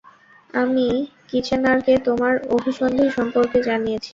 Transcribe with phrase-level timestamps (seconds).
[0.53, 0.87] আমি
[1.29, 4.09] কিচ্যানারকে তোমার অভিসন্ধি সম্পর্কে জানিয়েছি।